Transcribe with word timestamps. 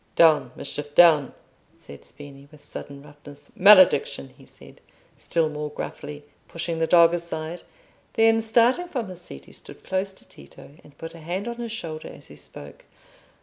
"Down, 0.15 0.51
Mischief, 0.55 0.95
down!" 0.95 1.31
said 1.75 2.03
Spini, 2.03 2.47
with 2.51 2.63
sudden 2.63 3.03
roughness. 3.03 3.49
"Malediction!" 3.55 4.33
he 4.35 4.45
added, 4.59 4.81
still 5.15 5.47
more 5.47 5.69
gruffly, 5.69 6.23
pushing 6.47 6.79
the 6.79 6.87
dog 6.87 7.13
aside; 7.13 7.61
then, 8.13 8.41
starting 8.41 8.87
from 8.87 9.09
his 9.09 9.21
seat, 9.21 9.45
he 9.45 9.53
stood 9.53 9.83
close 9.83 10.11
to 10.13 10.27
Tito, 10.27 10.71
and 10.83 10.97
put 10.97 11.13
a 11.13 11.19
hand 11.19 11.47
on 11.47 11.57
his 11.57 11.71
shoulder 11.71 12.07
as 12.07 12.29
he 12.29 12.35
spoke. 12.35 12.85